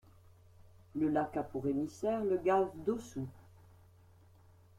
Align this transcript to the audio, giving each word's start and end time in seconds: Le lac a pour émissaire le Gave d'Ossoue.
Le 0.95 1.09
lac 1.09 1.37
a 1.37 1.43
pour 1.43 1.67
émissaire 1.67 2.23
le 2.23 2.37
Gave 2.37 2.71
d'Ossoue. 2.87 3.29